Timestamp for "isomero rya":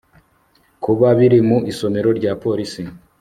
1.71-2.31